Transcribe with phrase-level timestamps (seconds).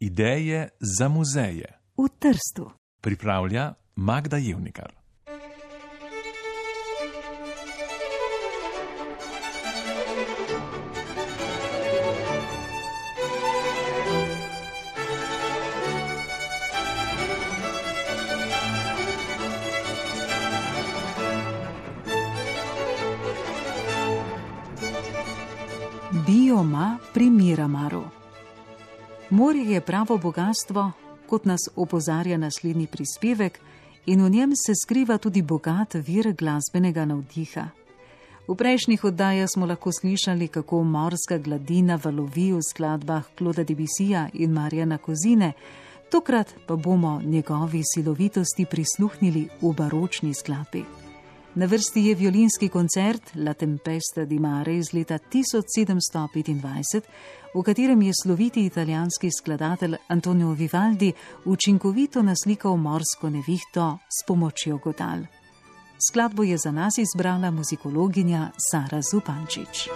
[0.00, 2.70] Ideje za muzeje v Trstu.
[3.00, 4.96] pripravlja Magda Jevnikar.
[26.26, 28.19] Bioma pri Miramaru.
[29.30, 30.92] Morje je pravo bogatstvo,
[31.26, 33.60] kot nas opozarja naslednji prispevek,
[34.06, 37.68] in v njem se skriva tudi bogat vir glasbenega navdiha.
[38.48, 44.52] V prejšnjih oddajah smo lahko slišali, kako morska gladina valovi v skladbah Kloda Debisija in
[44.52, 45.52] Marjana Kozine,
[46.10, 50.99] tokrat pa bomo njegovi silovitosti prisluhnili v baročni skladbi.
[51.54, 57.00] Na vrsti je violinski koncert La Tempesta di Mare iz leta 1725,
[57.54, 61.12] v katerem je sloviti italijanski skladatelj Antonio Vivaldi
[61.44, 65.18] učinkovito naslikal morsko nevihto s pomočjo godal.
[66.10, 69.88] Skladbo je za nas izbrala muzikologinja Sara Zupančič.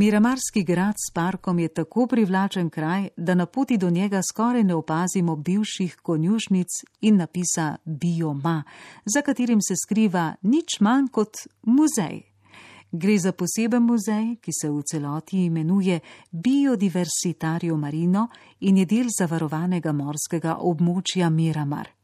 [0.00, 4.74] Miramarski grad s parkom je tako privlačen kraj, da na poti do njega skoraj ne
[4.74, 6.68] opazimo bivših konjušnic
[7.00, 8.62] in napisa Bioma,
[9.04, 12.22] za katerim se skriva nič manj kot muzej.
[12.92, 16.00] Gre za poseben muzej, ki se v celoti imenuje
[16.30, 18.28] Biodiversitario Marino
[18.60, 21.99] in je del zavarovanega morskega območja Miramar.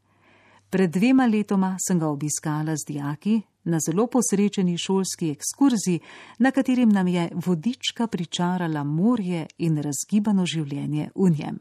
[0.77, 6.01] Pred dvema letoma sem ga obiskala z dijaki na zelo posrečeni šolski ekskurziji,
[6.39, 11.59] na katerim nam je vodička pričarala morje in razgibano življenje v njem.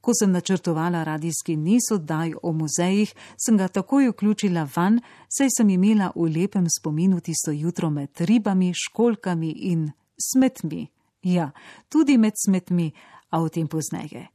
[0.00, 4.98] Ko sem načrtovala radijski niz oddaj o muzejih, sem ga takoj vključila van,
[5.28, 10.88] saj sem imela v lepem spominu tisto jutro med ribami, školkami in smetmi.
[11.22, 11.52] Ja,
[11.88, 12.90] tudi med smetmi,
[13.30, 14.31] a o tem pozneje.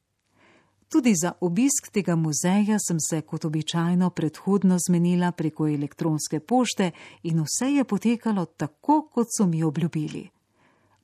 [0.90, 6.92] Tudi za obisk tega muzeja sem se kot običajno predhodno zmenila preko elektronske pošte
[7.24, 10.30] in vse je potekalo tako, kot so mi obljubili.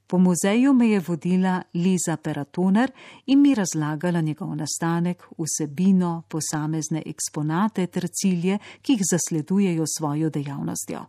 [0.07, 2.91] Po muzeju me je vodila Liza Peratoner
[3.25, 11.05] in mi razlagala njegov nastanek, vsebino, posamezne eksponate ter cilje, ki jih zasledujejo svojo dejavnostjo.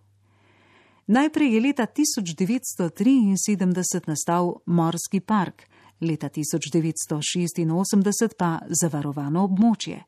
[1.07, 5.63] Najprej je leta 1973 nastal Morski park,
[6.01, 10.03] leta 1986 pa zavarovano območje.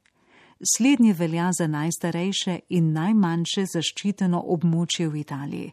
[0.76, 5.72] Slednje velja za najstarejše in najmanjše zaščiteno območje v Italiji.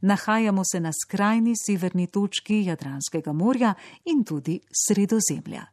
[0.00, 3.74] Nahajamo se na skrajni severni točki Jadranskega morja
[4.04, 5.64] in tudi Sredozemlja.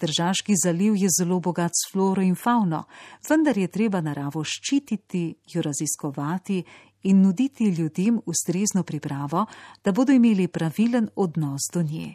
[0.00, 2.84] Držaški zaliv je zelo bogat s floro in fauno,
[3.28, 6.62] vendar je treba naravo ščititi, jo raziskovati
[7.02, 9.46] in nuditi ljudem ustrezno pripravo,
[9.84, 12.14] da bodo imeli pravilen odnos do nje.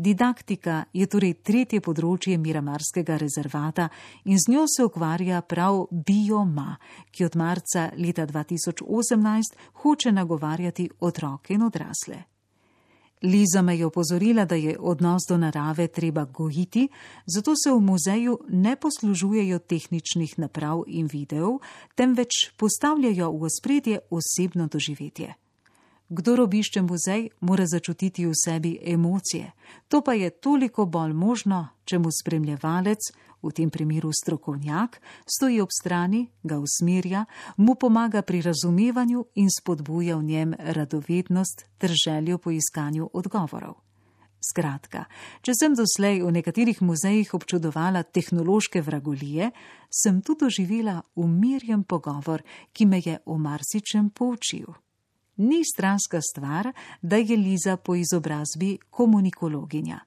[0.00, 3.90] Didaktika je torej tretje področje Miramarskega rezervata
[4.24, 6.78] in z njo se ukvarja prav Bioma,
[7.12, 12.22] ki od marca leta 2018 hoče nagovarjati otroke in odrasle.
[13.28, 16.86] Liza me je opozorila, da je odnos do narave treba gojiti,
[17.26, 21.60] zato se v muzeju ne poslužujejo tehničnih naprav in videov,
[21.94, 25.34] temveč postavljajo v ospredje osebno doživetje.
[26.10, 29.52] Kdor obišče muzej, mora začutiti v sebi emocije.
[29.88, 32.98] To pa je toliko bolj možno, če mu spremljevalec,
[33.42, 37.24] v tem primeru strokovnjak, stoji ob strani, ga usmerja,
[37.56, 43.78] mu pomaga pri razumevanju in spodbuja v njem radovednost ter željo po iskanju odgovorov.
[44.42, 45.04] Skratka,
[45.46, 49.52] če sem doslej v nekaterih muzejih občudovala tehnološke vragolije,
[49.86, 52.42] sem tu doživela umirjen pogovor,
[52.72, 54.74] ki me je o marsičem poučil
[55.40, 56.72] ni stranska stvar,
[57.02, 59.98] da je Liza po izobrazbi komunikologinja.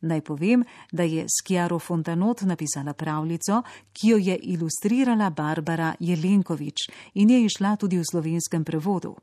[0.00, 3.62] Naj povem, da je Skjaro Fontanot napisala pravljico,
[3.92, 9.14] ki jo je ilustrirala Barbara Jelenkovič in je išla tudi v slovenskem prevodu.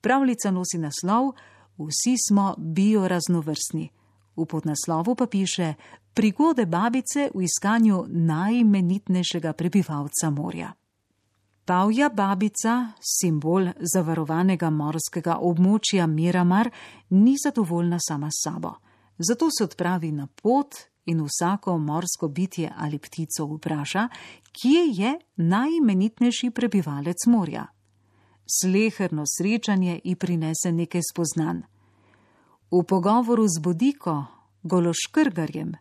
[0.00, 1.32] Pravljica nosi naslov
[1.78, 3.90] Vsi smo bioraznovrstni.
[4.36, 5.74] V podnaslovu pa piše
[6.14, 10.72] Prigode babice v iskanju najimenitnejšega prebivalca morja.
[11.66, 16.68] Pavja babica, simbol zavarovanega morskega območja Miramar,
[17.10, 18.76] ni zadovoljna sama s sabo.
[19.18, 20.76] Zato se odpravi na pot
[21.10, 24.08] in vsako morsko bitje ali ptico vpraša,
[24.52, 27.66] kje je najimenitnejši prebivalec morja.
[28.46, 31.64] Sleherno srečanje ji prinese nekaj spoznan.
[32.70, 34.24] V pogovoru z bodiko,
[34.62, 35.74] gološkrgarjem,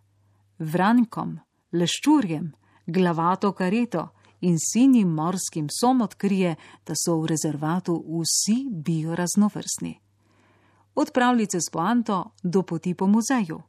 [0.57, 1.39] vrankom,
[1.71, 2.51] leščurjem,
[2.88, 6.55] glavato kareto, in sinjim morskim som odkrije,
[6.87, 9.99] da so v rezervatu vsi bioraznovrstni.
[10.95, 13.61] Od pravljice s poanto do poti po muzeju.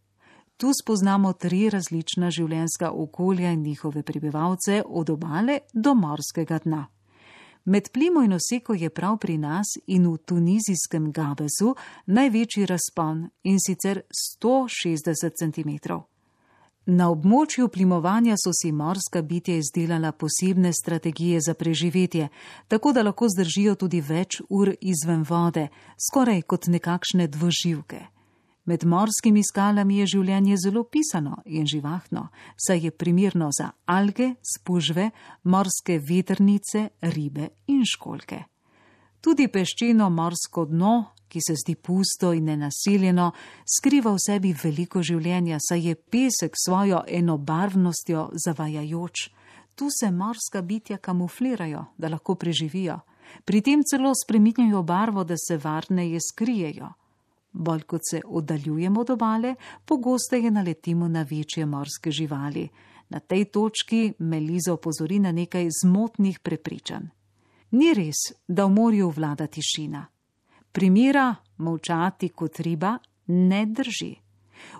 [0.56, 6.86] Tu spoznamo tri različna življenjska okolja in njihove prebivalce, od obale do morskega dna.
[7.64, 11.74] Med plimo in oseko je prav pri nas in v tunizijskem Gabezu
[12.06, 14.00] največji razpon in sicer
[14.42, 15.92] 160 cm.
[16.86, 22.28] Na območju plimovanja so si morska bitja izdelala posebne strategije za preživetje,
[22.68, 25.66] tako da lahko zdržijo tudi več ur izven vode,
[25.98, 28.04] skoraj kot nekakšne dvoživke.
[28.70, 35.10] Med morskimi skalami je življenje zelo pisano in živahno, saj je primirno za alge, spužve,
[35.42, 38.44] morske veternice, ribe in školke.
[39.20, 43.30] Tudi peščeno morsko dno ki se zdi pusto in nenaseljeno,
[43.76, 49.28] skriva v sebi veliko življenja, saj je pesek svojo enobarvnostjo zavajajoč.
[49.76, 53.00] Tu se morska bitja kamuflirajo, da lahko preživijo,
[53.44, 56.92] pri tem celo spreminjajo barvo, da se varneje skrijejo.
[57.52, 59.54] Bolj kot se oddaljujemo od obale,
[59.84, 62.68] pogosteje naletimo na večje morske živali.
[63.08, 67.15] Na tej točki Meliza opozori na nekaj zmotnih prepričanj.
[67.70, 70.06] Ni res, da v morju vlada tišina
[70.76, 74.14] primera molčati kot riba ne drži.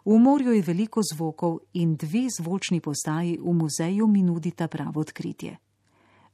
[0.05, 5.57] V morju je veliko zvokov in dve zvočni postaji v muzeju mi nudita pravo odkritje.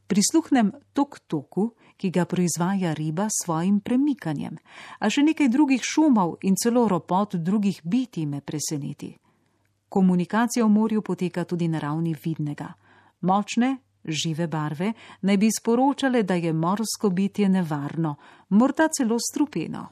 [0.07, 4.59] Prisluhnem tok toku, ki ga proizvaja riba s svojim premikanjem,
[4.99, 9.15] a še nekaj drugih šumov in celo ropot drugih biti me preseneti.
[9.89, 12.73] Komunikacija v morju poteka tudi na ravni vidnega.
[13.21, 18.15] Močne, žive barve, naj bi sporočale, da je morsko bitje nevarno,
[18.49, 19.89] morda celo strupeno.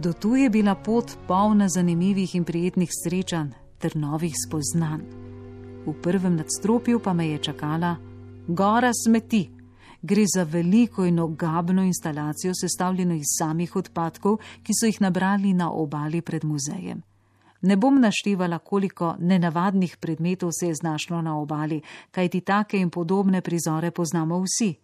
[0.00, 5.02] Do tu je bila pot polna zanimivih in prijetnih srečanj ter novih spoznanj.
[5.86, 7.96] V prvem nadstropju pa me je čakala
[8.48, 9.50] gora smeti.
[10.02, 15.70] Gre za veliko in ogabno instalacijo, sestavljeno iz samih odpadkov, ki so jih nabrali na
[15.70, 17.02] obali pred muzejem.
[17.62, 23.40] Ne bom naštevala, koliko nenavadnih predmetov se je znašlo na obali, kajti take in podobne
[23.40, 24.74] prizore poznamo vsi.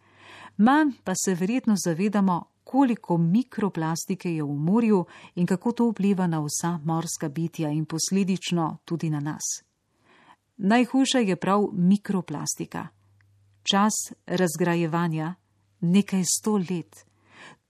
[0.56, 5.04] Manj pa se verjetno zavedamo, koliko mikroplastike je v morju
[5.34, 9.42] in kako to vpliva na vsa morska bitja in posledično tudi na nas.
[10.56, 12.88] Najhujša je prav mikroplastika.
[13.62, 13.92] Čas
[14.26, 15.34] razgrajevanja
[15.80, 17.06] nekaj sto let.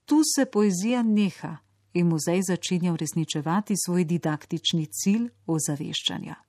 [0.05, 1.57] Tu se poezija neha
[1.93, 6.46] in muzej začenja uresničevati svoj didaktični cilj ozaveščanja.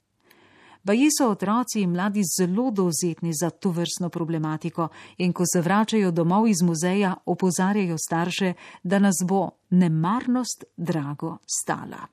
[0.82, 6.10] Baji so otroci in mladi zelo dovzetni za to vrstno problematiko in ko se vračajo
[6.10, 12.06] domov iz muzeja, opozarjajo starše, da nas bo nemarnost drago stala.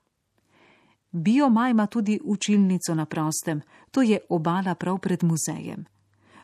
[1.12, 5.84] Bioma ima tudi učilnico na prostem, to je obala prav pred muzejem.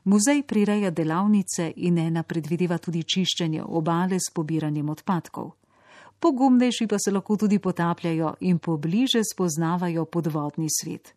[0.05, 5.51] Muzej prireja delavnice in ena predvideva tudi čiščenje obale s pobiranjem odpadkov.
[6.19, 11.15] Pogumnejši pa se lahko tudi potapljajo in pobliže spoznavajo podvodni svet.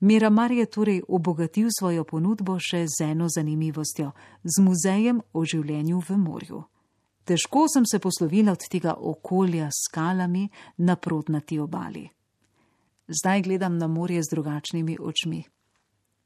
[0.00, 4.12] Miramar je torej obogatil svojo ponudbo še z eno zanimivostjo-
[4.54, 6.62] z muzejem o življenju v morju.
[7.24, 12.08] Težko sem se poslovila od tega okolja s skalami na protnati obali.
[13.08, 15.44] Zdaj gledam na morje z drugačnimi očmi.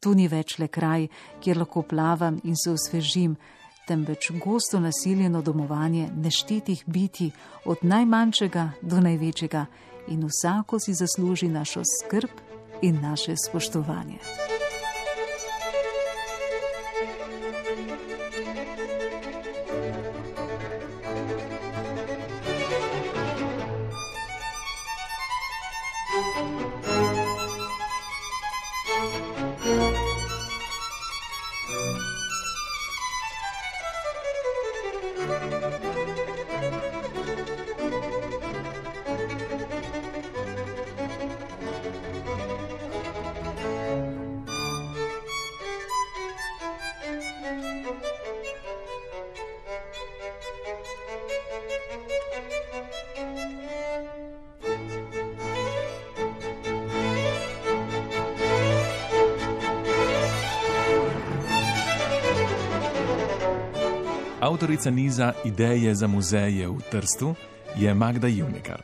[0.01, 1.09] Tu ni več le kraj,
[1.41, 3.37] kjer lahko plavam in se osvežim,
[3.89, 7.33] temveč gosto nasiljeno domovanje neštetih biti,
[7.65, 9.67] od najmanjšega do največjega,
[10.09, 12.54] in vsako si zasluži našo skrb
[12.85, 14.19] i nasze spoštovanje.
[64.55, 67.35] Avtorica niza Ideje za muzeje v Trstu
[67.75, 68.83] je Magda Juvnikar.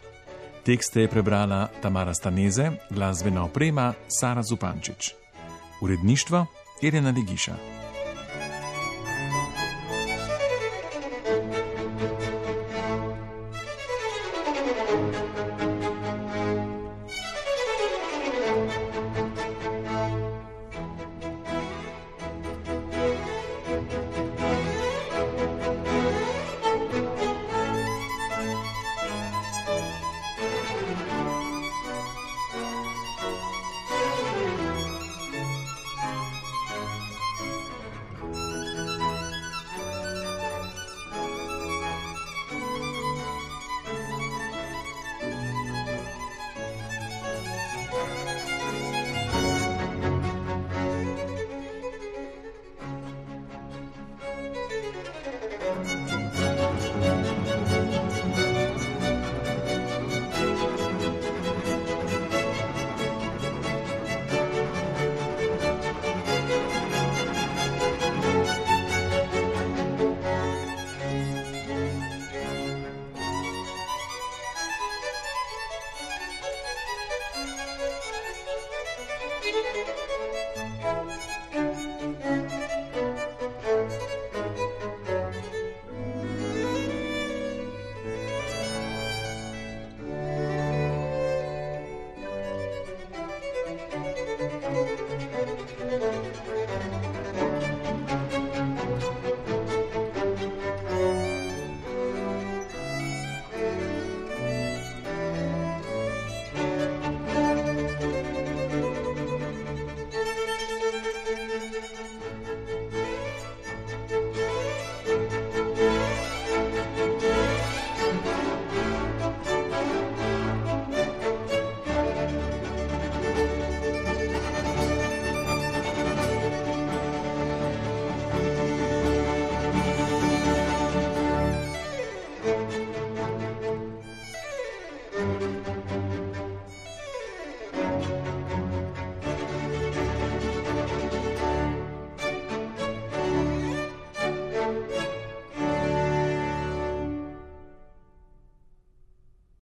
[0.67, 5.15] Tekste je prebrala Tamara Staneze, glasbena oprema Sara Zupančič.
[5.81, 6.47] Uredništvo
[6.83, 7.55] Irena Legiša.